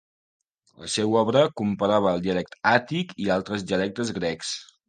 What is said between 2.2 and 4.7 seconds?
dialecte àtic i altres dialectes grecs.